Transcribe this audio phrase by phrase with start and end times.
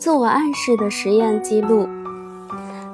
[0.00, 1.86] 自我暗示的实验记录。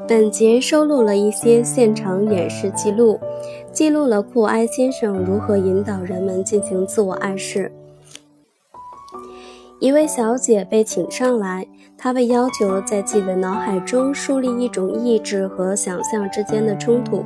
[0.08, 3.20] 本节收录了一些现场演示记录，
[3.72, 7.70] 记录了库埃先生如何引导人们进行自我暗示。
[9.78, 11.66] 一位小姐被请上来，
[11.98, 17.22] 她被要求在自己的脑海中树立一种意志和想象之间的冲突，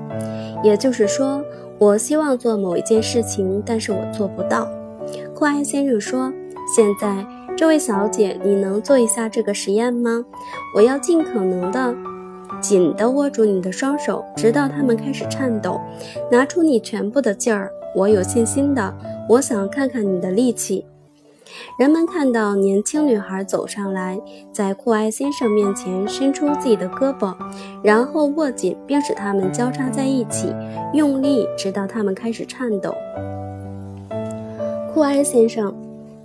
[0.64, 1.42] 也就是说，
[1.78, 4.68] 我希望做某一件事情，但是我做不到。
[5.34, 6.32] 库埃先生说
[6.74, 7.24] ：“现在，
[7.56, 10.24] 这位小姐，你能做一下这个实验吗？
[10.74, 11.94] 我要尽可能的。”
[12.60, 15.80] 紧地握住你的双手，直到它们开始颤抖。
[16.30, 18.92] 拿出你全部的劲儿，我有信心的。
[19.28, 20.84] 我想看看你的力气。
[21.78, 24.20] 人们看到年轻女孩走上来，
[24.52, 27.34] 在库埃先生面前伸出自己的胳膊，
[27.82, 30.54] 然后握紧，并使它们交叉在一起，
[30.92, 32.94] 用力，直到它们开始颤抖。
[34.92, 35.74] 库埃先生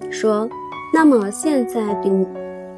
[0.09, 0.49] 说
[0.93, 2.27] ：“那么现在对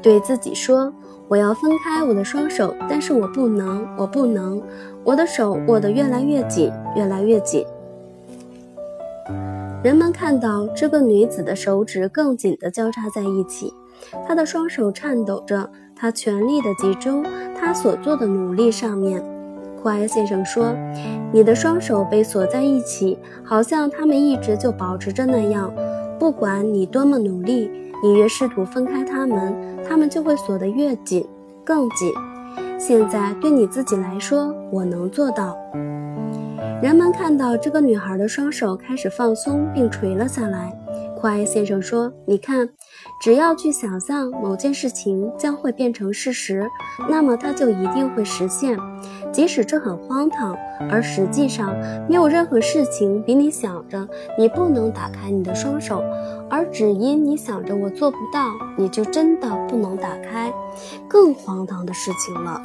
[0.02, 0.92] 对自己说。”
[1.28, 4.62] 我要分开我的双手，但是我不能，我不能，
[5.04, 7.66] 我的手握得越来越紧，越来越紧。
[9.88, 13.72] 人们看到这个女子的手指更紧地交叉在一起，
[14.26, 17.24] 她的双手颤抖着，她全力地集中
[17.58, 19.24] 她所做的努力上面。
[19.82, 20.74] 库埃先生说
[21.32, 25.72] ：“你的双手被锁在一起，好像他们一直就保持着那样，
[26.18, 27.70] 不管你多么努力。”
[28.04, 29.56] 你越试图分开他们，
[29.88, 31.26] 他们就会锁得越紧，
[31.64, 32.12] 更紧。
[32.78, 35.56] 现在对你自己来说，我能做到。
[36.80, 40.72] 人们看到这个女孩的双手开始放松并垂了下来。
[41.16, 42.68] 库埃先生说：“你看，
[43.20, 46.68] 只要去想象某件事情将会变成事实，
[47.08, 48.78] 那么它就一定会实现，
[49.32, 50.56] 即使这很荒唐。
[50.88, 51.74] 而实际上，
[52.08, 56.00] 没有任何事情比你想着你不能打开你的双手。”
[56.48, 60.52] 而只因你想着我做不到，你就真的不能打开，
[61.08, 62.62] 更荒唐的事情了。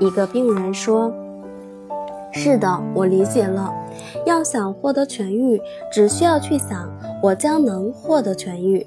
[0.00, 1.12] 一个病人说
[2.32, 3.72] ：“是的，我理解了。
[4.24, 5.60] 要想获得痊愈，
[5.92, 6.88] 只需要去想
[7.22, 8.86] 我将能获得痊愈。”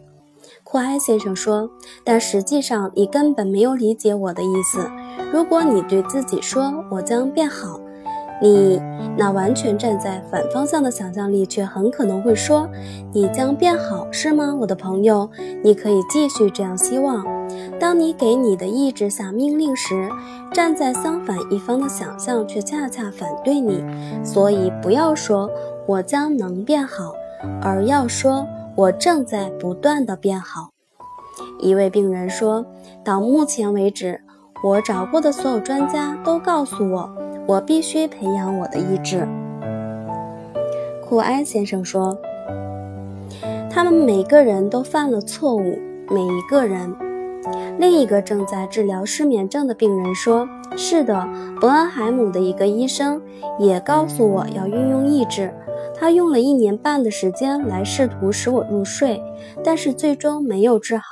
[0.63, 1.69] 库埃先生说
[2.03, 4.89] ：“但实际上你根本没有理解我的意思。
[5.31, 7.79] 如果你对自己说我将变好。”
[8.41, 8.81] 你
[9.15, 12.67] 那完全站在反方向的想象力，却很可能会说
[13.13, 15.29] ：“你将变好，是吗，我的朋友？
[15.63, 17.23] 你可以继续这样希望。
[17.79, 20.09] 当你给你的意志下命令时，
[20.51, 23.83] 站在相反一方的想象却恰恰反对你。
[24.23, 25.49] 所以不要说
[25.85, 27.13] 我将能变好，
[27.61, 28.45] 而要说
[28.75, 30.69] 我正在不断的变好。”
[31.59, 32.65] 一位病人说
[33.03, 34.21] ：“到目前为止，
[34.63, 37.09] 我找过的所有专家都告诉我。”
[37.45, 39.27] 我必须培养我的意志，
[41.03, 42.17] 库埃先生说。
[43.69, 45.77] 他们每个人都犯了错误，
[46.09, 46.95] 每一个人。
[47.77, 51.27] 另一个正在治疗失眠症的病人说：“是的，
[51.59, 53.21] 伯恩海姆的一个医生
[53.59, 55.53] 也告诉我要运用意志。
[55.95, 59.21] 他用了一年半的时间来试图使我入睡，
[59.63, 61.03] 但是最终没有治好。”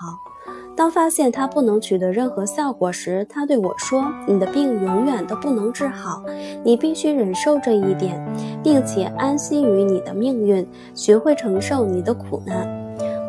[0.73, 6.23] 当发现他不能取得任何效果时，他对我说：“你的病永远都不能治好，
[6.63, 8.19] 你必须忍受这一点，
[8.63, 10.65] 并且安心于你的命运，
[10.95, 12.67] 学会承受你的苦难。”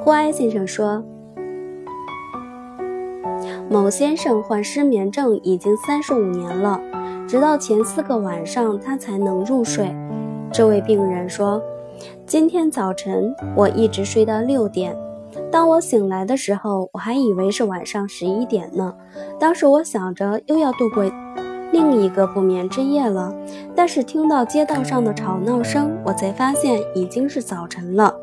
[0.03, 1.05] 库埃先生说
[3.73, 6.79] ：“某先生患失眠症已经三十五年了，
[7.27, 9.97] 直到前四个晚上他才能入睡。”
[10.53, 11.63] 这位病人说
[12.27, 14.95] ：“今天早晨我一直睡到六点。”
[15.51, 18.95] 当我醒来的时候，我还以为是晚上十一点呢。
[19.41, 21.03] 当时我想着又要度过
[21.73, 23.35] 另一个不眠之夜了，
[23.75, 28.15] 但是听到街道上的吵闹声，我才发现已经是早晨了。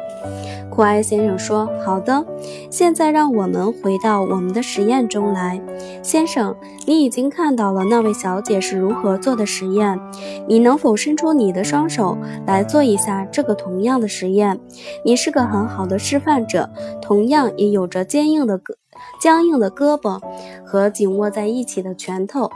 [0.70, 2.26] 库埃先生说：“好的，
[2.70, 5.62] 现在让我们回到我们的实验中来。
[6.02, 6.56] 先生，
[6.86, 10.00] 你已经看到了那位小姐是如何做的实验，
[10.48, 14.60] 你能否伸出你的双手来做一下这个同样的实验？
[15.04, 16.70] 你是个很好的示范者，
[17.02, 18.76] 同样也有着坚硬的胳
[19.22, 20.22] 僵硬的胳膊
[20.66, 22.50] 和紧握在一起的拳头。”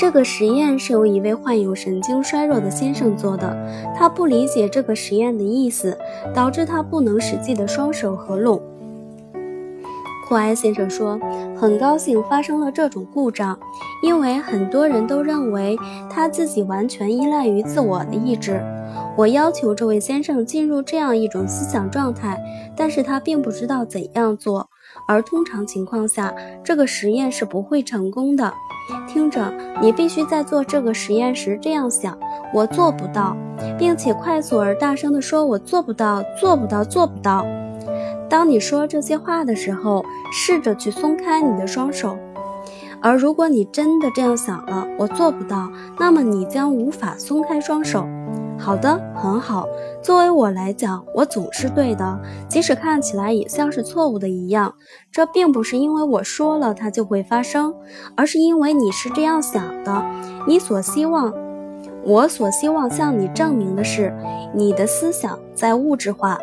[0.00, 3.54] 这个实验是由一位患有神经衰弱的先生做的，
[3.94, 5.94] 他不理解这个实验的意思，
[6.34, 8.62] 导致他不能使自己的双手合拢。
[10.26, 11.20] 库埃先生说
[11.54, 13.58] ：“很高兴发生了这种故障，
[14.02, 15.76] 因为很多人都认为
[16.08, 18.58] 他自己完全依赖于自我的意志。
[19.18, 22.40] 我要求这位先生进入这样一种思想状态，
[22.74, 24.70] 但是他并不知道怎样做。
[25.06, 28.52] 而通常情况下，这个实验是不会成功的。
[29.06, 32.18] 听着，你必须在做这个实验时这样想：
[32.52, 33.36] 我做不到，
[33.78, 37.46] 并且快速而大声地说：“我做不到，做不到，做不到。”
[38.28, 42.16] 当你说这些话的时候，试着去松开你的双手。
[43.02, 48.06] 而如果你真的这样想了，我做不到，那么你将无法松开双手。
[48.60, 49.66] 好的，很好。
[50.02, 54.74] 作为我来讲，我总是对的，即使看起来也像是错误的一样。
[55.10, 57.74] 这并不是因为我说了它就会发生，
[58.14, 60.04] 而是因为你是这样想的。
[60.46, 61.32] 你所希望，
[62.04, 64.14] 我所希望向你证明的是，
[64.54, 66.38] 你的思想在物质化。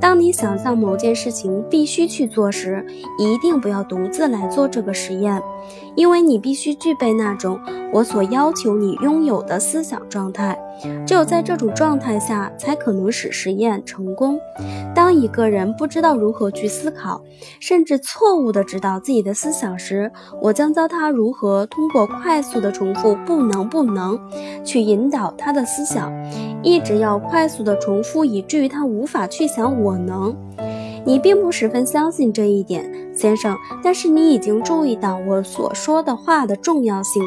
[0.00, 2.86] 当你想象某件事情必须去做时，
[3.18, 5.42] 一定不要独自来做这个实验，
[5.94, 7.60] 因为你必须具备那种
[7.92, 10.58] 我所要求你拥有的思想状态。
[11.06, 14.38] 只有在这种状态下，才可能使实验成功。
[14.94, 17.20] 当一个人不知道如何去思考，
[17.60, 20.10] 甚至错误地指导自己的思想时，
[20.40, 24.18] 我将教他如何通过快速的重复“不能，不能”
[24.64, 26.10] 去引导他的思想。
[26.62, 30.34] 一直要快速地重复，以至于他无法去想“我能”。
[31.04, 37.22] 你并不十分相信这一点，先生，但是你已经注意到我所说的话的重要性。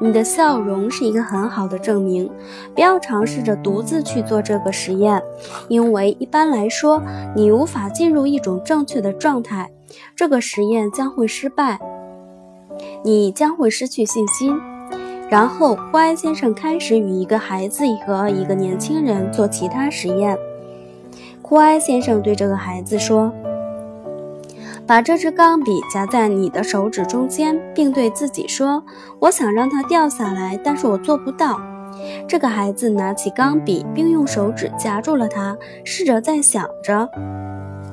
[0.00, 2.30] 你的笑容是一个很好的证明。
[2.74, 5.22] 不要尝试着独自去做这个实验，
[5.68, 7.02] 因为一般来说，
[7.34, 9.70] 你无法进入一种正确的状态，
[10.14, 11.78] 这个实验将会失败，
[13.02, 14.56] 你将会失去信心。
[15.28, 20.38] 然后，乖先生开始与一个孩子和一个年轻人做其他实验。
[21.48, 23.32] 库埃先生对这个孩子说
[24.86, 28.84] ：“把这支钢笔夹在你的手指中间，并对自己说
[29.18, 31.58] ：‘我想让它掉下来，但是我做不到。’”
[32.28, 37.08] 这个孩子拿起钢笔，并用手指夹住了它，试着在想着。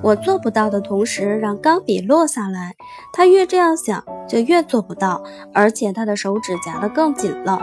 [0.02, 2.74] 我做不到的同时，让钢笔落下来。
[3.14, 5.24] 他越这样想，就越做不到，
[5.54, 7.58] 而且他的手指夹得更紧了。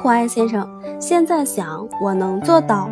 [0.00, 2.88] 库埃先生现在想，我能做到。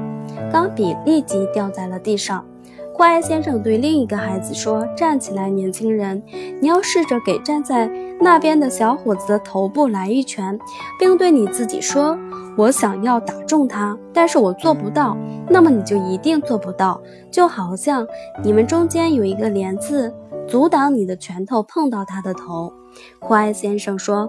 [0.51, 2.45] 钢笔立即掉在了地上。
[2.93, 6.23] 霍埃先生对另一个孩子说：“站起来，年轻人，
[6.61, 10.59] 你要试着给站在那边的小伙子的头部来一拳，
[10.99, 12.19] 并对你自己说。”
[12.59, 15.17] 我想要打中他，但是我做不到。
[15.49, 17.01] 那么你就一定做不到，
[17.31, 18.07] 就好像
[18.43, 20.13] 你们中间有一个帘子，
[20.47, 22.71] 阻挡你的拳头碰到他的头。
[23.19, 24.29] 霍埃先生说：“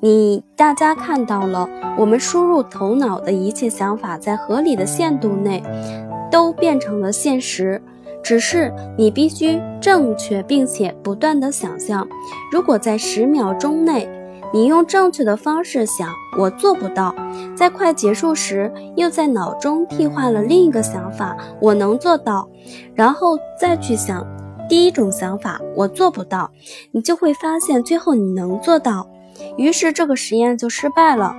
[0.00, 5.62] 你大家看到了，我们输入头脑的一切想法，在合理的限度内，
[6.30, 7.82] 都变成了现实。
[8.22, 12.06] 只是你必须正确，并且不断的想象。
[12.52, 14.08] 如果在十秒钟内。”
[14.50, 16.08] 你用正确的方式想，
[16.38, 17.14] 我做不到。
[17.54, 22.48] 在快结束时，又在脑中替换了另一个想法，我能做到。
[22.94, 24.26] 然后再去想
[24.66, 26.50] 第一种想法，我做不到。
[26.92, 29.06] 你就会发现，最后你能做到。
[29.56, 31.34] 于是这个实验就失败了。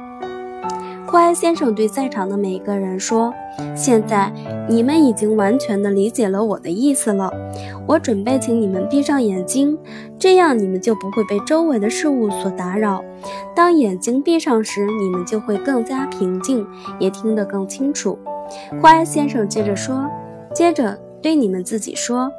[1.07, 3.33] 库埃先生对在场的每一个人说
[3.75, 4.31] ：“现在
[4.69, 7.33] 你们已经完全的理解了我的意思了。
[7.87, 9.75] 我准备请你们闭上眼睛，
[10.19, 13.03] 这样你们就不会被周围的事物所打扰。
[13.55, 16.63] 当眼睛闭上时，你们就会更加平静，
[16.99, 18.19] 也听得更清楚。”
[18.79, 20.07] 库埃先生接着说
[20.53, 22.31] ：“接着对你们自己说，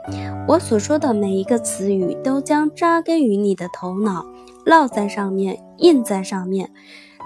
[0.46, 4.24] 我所说的每一个词语都将扎根于你的头脑，
[4.66, 6.70] 烙在上面，印在上面。”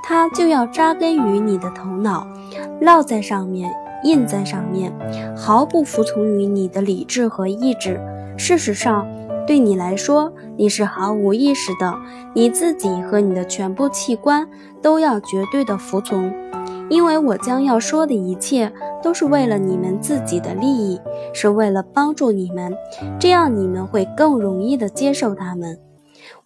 [0.07, 2.27] 它就要扎根于你的头脑，
[2.83, 3.73] 烙在上面，
[4.03, 4.93] 印在上面，
[5.35, 7.99] 毫不服从于你的理智和意志。
[8.37, 9.07] 事实上，
[9.47, 11.95] 对你来说，你是毫无意识的。
[12.35, 14.47] 你自己和你的全部器官
[14.83, 16.31] 都要绝对的服从，
[16.91, 18.71] 因为我将要说的一切
[19.03, 21.01] 都是为了你们自己的利益，
[21.33, 22.75] 是为了帮助你们，
[23.19, 25.79] 这样你们会更容易的接受它们。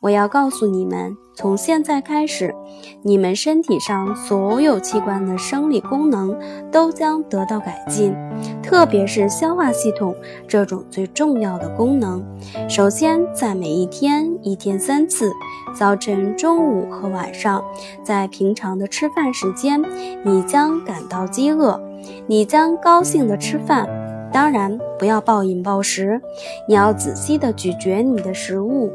[0.01, 2.55] 我要告诉你们，从现在开始，
[3.03, 6.39] 你们身体上所有器官的生理功能
[6.71, 8.15] 都将得到改进，
[8.63, 10.15] 特别是消化系统
[10.47, 12.25] 这种最重要的功能。
[12.69, 15.33] 首先，在每一天一天三次，
[15.75, 17.65] 早晨、中午和晚上，
[18.05, 19.83] 在平常的吃饭时间，
[20.25, 21.81] 你将感到饥饿，
[22.29, 23.89] 你将高兴地吃饭。
[24.31, 26.21] 当然，不要暴饮暴食，
[26.69, 28.93] 你要仔细地咀嚼你的食物。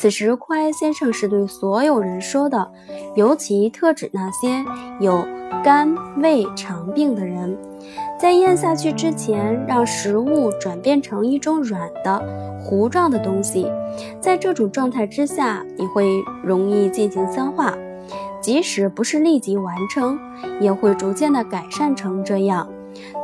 [0.00, 2.70] 此时，库埃先生是对所有人说的，
[3.16, 4.64] 尤其特指那些
[5.00, 5.26] 有
[5.64, 7.58] 肝、胃、肠病的人。
[8.16, 12.22] 在咽下去之前，让食物转变成一种软的
[12.62, 13.66] 糊状的东西。
[14.20, 16.08] 在这种状态之下，你会
[16.44, 17.76] 容易进行消化，
[18.40, 20.16] 即使不是立即完成，
[20.60, 22.68] 也会逐渐的改善成这样。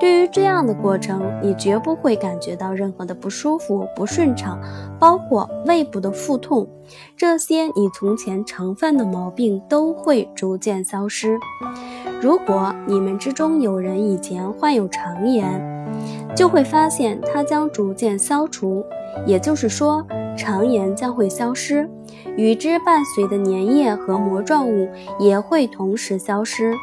[0.00, 4.58] 对于这样的过程，你绝不会感觉到任何的不舒服、不顺畅，
[4.98, 6.68] 包括胃部的腹痛，
[7.16, 11.38] 这些你从前常犯的毛病都会逐渐消失。
[12.20, 15.62] 如果你们之中有人以前患有肠炎，
[16.34, 18.84] 就会发现它将逐渐消除，
[19.26, 20.04] 也就是说，
[20.36, 21.88] 肠炎将会消失，
[22.36, 24.88] 与之伴随的粘液和膜状物
[25.20, 26.74] 也会同时消失。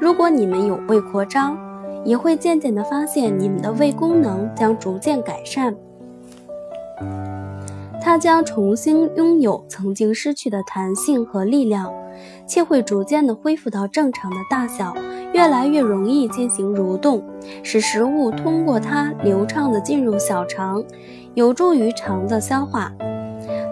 [0.00, 1.58] 如果你们有胃扩张，
[2.04, 5.74] 也会渐渐地发现你们的胃功能将逐渐改善，
[8.00, 11.92] 它将重新拥有曾经失去的弹性和力量，
[12.46, 14.94] 且会逐渐地恢复到正常的大小，
[15.32, 17.22] 越来越容易进行蠕动，
[17.62, 20.84] 使食物通过它流畅地进入小肠，
[21.32, 22.92] 有助于肠的消化。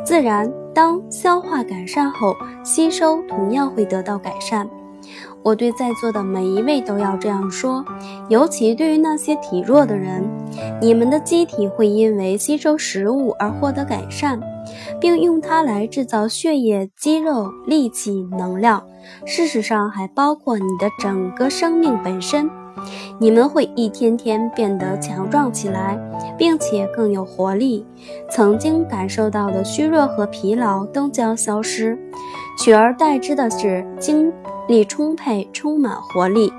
[0.05, 2.35] 自然，当消化改善后，
[2.65, 4.69] 吸收同样会得到改善。
[5.43, 7.85] 我对在座的每一位都要这样说，
[8.29, 10.25] 尤其对于那些体弱的人，
[10.81, 14.41] 你们的机体会因为吸收食物而获得改善，
[15.01, 18.83] 并用它来制造血液、肌肉、力气、能量。
[19.25, 22.49] 事实上，还包括你的整个生命本身。
[23.19, 25.97] 你们会一天天变得强壮起来，
[26.39, 27.87] 并且更有活力。
[28.31, 31.97] 曾经感受到的虚弱和疲劳都将消失，
[32.59, 34.33] 取而代之的是精。
[34.69, 36.53] 力充沛，充满活力。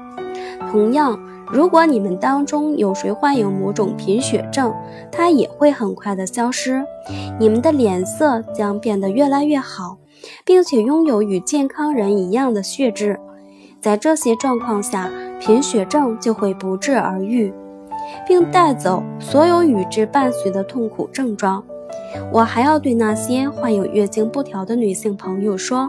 [0.69, 4.73] 同样，如果你们当中有谁患有某种贫血症，
[5.09, 6.83] 它也会很快的消失。
[7.39, 9.97] 你们的脸色将变得越来越好，
[10.43, 13.17] 并且拥有与健康人一样的血质。
[13.79, 15.09] 在这些状况下，
[15.39, 17.53] 贫血症就会不治而愈，
[18.27, 21.63] 并带走所有与之伴随的痛苦症状。
[22.31, 25.87] 我还要对那些患有月经不调的女性朋友说。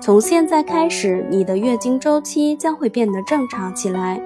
[0.00, 4.20] 从现在开始，你的月经周期将会变得正常起来。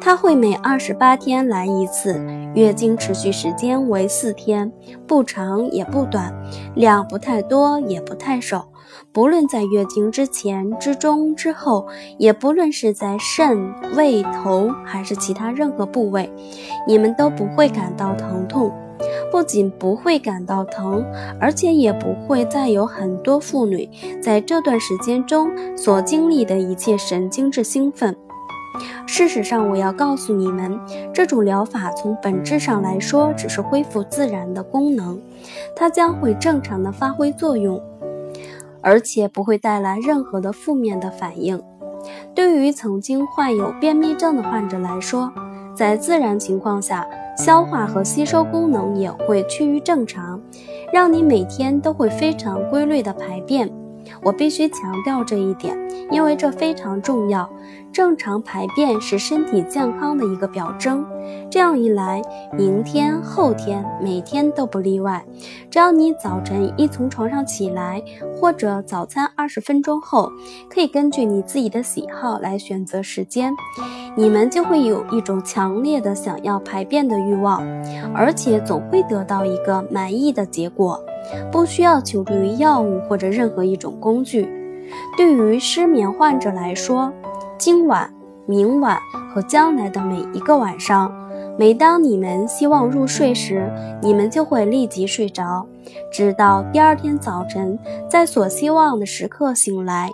[0.00, 2.20] 它会每二十八天来一次，
[2.54, 4.72] 月经持续时间为四天，
[5.06, 6.34] 不长也不短，
[6.74, 8.68] 量不太多也不太少。
[9.12, 11.86] 不论在月经之前、之中、之后，
[12.18, 16.32] 也不论是在肾、胃、头还是其他任何部位，
[16.86, 18.72] 你们都不会感到疼痛。
[19.30, 21.04] 不仅不会感到疼，
[21.40, 23.88] 而且也不会再有很多妇女
[24.22, 28.16] 在这段时间中所经历的一切神经质兴奋。
[29.06, 30.78] 事实上，我要告诉你们，
[31.12, 35.20] 这种疗法从本质上来说只是恢复自然的功能，
[35.76, 37.80] 它将会正常的发挥作用，
[38.80, 41.62] 而且不会带来任何的负面的反应。
[42.34, 45.30] 对于曾经患有便秘症的患者来说，
[45.76, 47.06] 在自然情况下。
[47.42, 50.40] 消化和吸收功能也会趋于正常，
[50.92, 53.68] 让你每天都会非常规律的排便。
[54.22, 55.76] 我必须强调这一点，
[56.08, 57.50] 因为这非常重要。
[57.92, 61.04] 正常排便是身体健康的一个表征。
[61.50, 62.22] 这样一来，
[62.56, 65.22] 明天、后天、每天都不例外。
[65.70, 68.02] 只要你早晨一从床上起来，
[68.34, 70.30] 或者早餐二十分钟后，
[70.70, 73.52] 可以根据你自己的喜好来选择时间，
[74.16, 77.62] 你们就会有一种强烈的想要排便的欲望，
[78.14, 80.98] 而且总会得到一个满意的结果。
[81.52, 84.48] 不需要求助于药物或者任何一种工具。
[85.16, 87.12] 对于失眠患者来说，
[87.64, 88.12] 今晚、
[88.44, 88.98] 明晚
[89.32, 91.14] 和将来的每一个晚上，
[91.56, 93.70] 每当你们希望入睡时，
[94.02, 95.64] 你们就会立即睡着，
[96.10, 97.78] 直到第二天早晨
[98.10, 100.10] 在所希望的时刻醒来。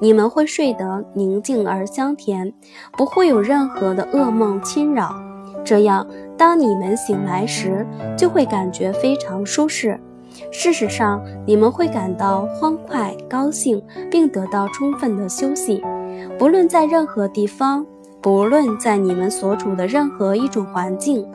[0.00, 2.50] 你们会睡得宁静而香甜，
[2.96, 5.14] 不会有任何的噩梦侵扰。
[5.62, 6.06] 这样，
[6.38, 7.86] 当你们醒来时，
[8.16, 10.00] 就会感觉非常舒适。
[10.50, 15.82] 事实上，你们会感到欢快、高兴，并得到充分的休息。
[16.38, 17.86] 不论在任何地方，
[18.20, 21.26] 不论在你们所处的任何一种环境，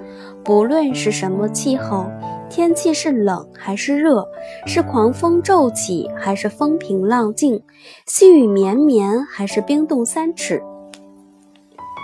[0.44, 2.06] 不论是什么气候，
[2.50, 4.28] 天气是冷还是热，
[4.66, 7.62] 是狂风骤起还是风平浪静，
[8.06, 10.62] 细雨绵绵还是冰冻三尺，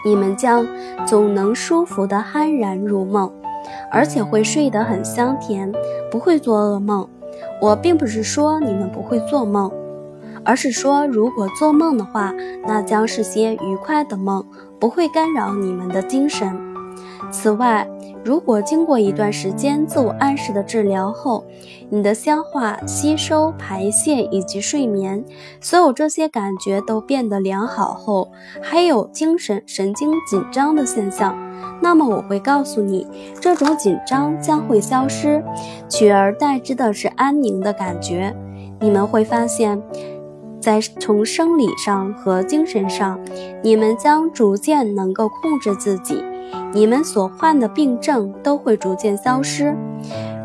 [0.06, 0.66] 你们将
[1.06, 3.32] 总能舒服地酣然入梦。
[3.92, 5.70] 而且会睡得很香甜，
[6.10, 7.06] 不会做噩梦。
[7.62, 9.70] 我并不是说你们不会做梦，
[10.48, 12.34] 而是说如果做梦的话，
[12.66, 14.46] 那将是些愉快的梦，
[14.80, 16.58] 不会干扰你们的精神。
[17.30, 17.86] 此外，
[18.24, 21.44] 如果经过一段时间自我暗示的治疗后，
[21.90, 25.26] 你的消化、吸收、排泄以及睡眠，
[25.60, 31.38] 所有这些感觉都变得良好后，还有精神神经紧张的现象。
[31.82, 33.06] 那么我会告诉你，
[33.42, 35.44] 这种紧张将会消失，
[35.90, 38.34] 取而代之的是安宁的感觉。
[38.80, 39.82] 你们会发现，
[40.60, 43.20] 在从生理上和精神上，
[43.64, 46.24] 你们将逐渐能够控制自己，
[46.74, 49.76] 你们所患的病症都会逐渐消失。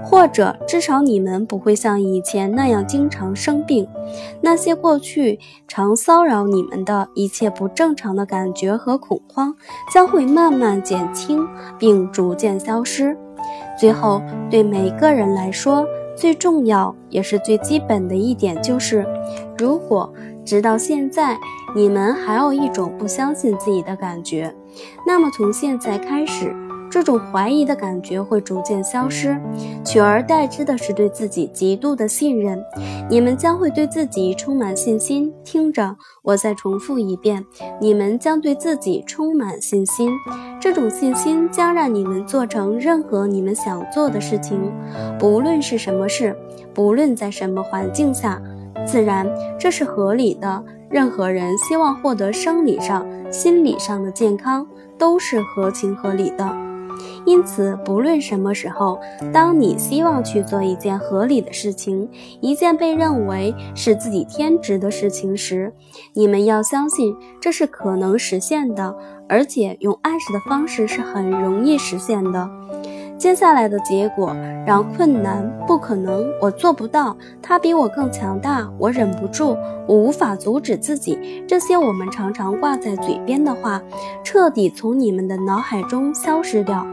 [0.04, 3.88] 或者至少你们不会像以前那样经常生病，
[4.42, 9.54] 那些过去常骚扰你们的一切不正常的感觉和恐慌
[9.90, 13.16] 将会慢慢减轻并逐渐消失。
[13.80, 19.06] 最后，对每个人来说，最重要也是最基本的一点就是：
[19.58, 20.12] 如果
[20.44, 21.38] 直到现在
[21.74, 24.54] 你们还有一种不相信自己的感觉，
[25.06, 26.54] 那么从现在开始。
[26.92, 29.40] 这种怀疑的感觉会逐渐消失，
[29.82, 32.62] 取而代之的是对自己极度的信任。
[33.08, 35.32] 你们将会对自己充满信心。
[35.42, 37.42] 听着，我再重复一遍：
[37.80, 40.10] 你们将对自己充满信心。
[40.60, 44.60] 这种信心将让你们做成任何你们想做的事情，
[45.18, 46.36] 不论是什么事，
[46.74, 48.38] 不论在什么环境下。
[48.86, 49.26] 自然，
[49.58, 50.62] 这是合理的。
[50.90, 54.66] 任何人希望获得生理上、心理上的健康，
[54.98, 56.71] 都是合情合理的。
[57.24, 58.98] 因此，不论什么时候，
[59.32, 62.08] 当你希望去做一件合理的事情，
[62.40, 65.72] 一件被认为是自己天职的事情时，
[66.14, 68.96] 你们要相信这是可能实现的，
[69.28, 72.50] 而且用暗示的方式是很容易实现的。
[73.22, 74.34] 接下来的结果
[74.66, 83.80] 让困难、不可能、我做不到、他比我更强大、我忍不住、我无法阻止自己这些我们常常挂在嘴边的话，
[84.24, 86.84] 彻底从你们的脑海中消失掉。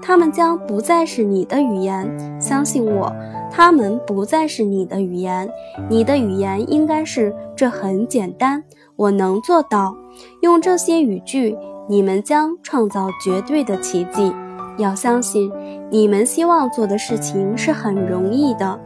[0.00, 3.14] 他们将不再是你的语言，相信我，
[3.50, 5.46] 他们不再是你的语言。
[5.90, 8.64] 你的语言应该是：这很简单，
[8.96, 9.94] 我能做到。
[10.40, 14.34] 用这些语句，你们将创造绝对的奇迹。
[14.76, 15.50] 要相信，
[15.90, 18.78] 你们希望做的事情是很容易的，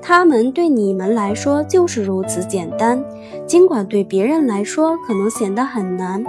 [0.00, 3.02] 他们对你们来说就是如此简单，
[3.46, 6.24] 尽管对别人来说可能显得很难。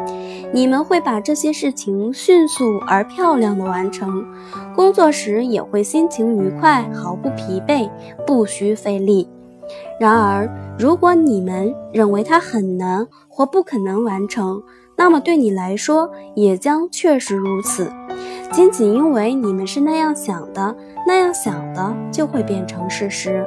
[0.53, 4.25] 你们会把这些事情迅速而漂亮的完成，
[4.75, 7.89] 工作时也会心情愉快，毫不疲惫，
[8.27, 9.29] 不需费力。
[9.97, 14.61] 然而，如果你们认为它很难或不可能完成，
[14.97, 17.89] 那么对你来说也将确实如此。
[18.51, 20.75] 仅仅因为你们是那样想的，
[21.07, 23.45] 那样想的就会变成事实。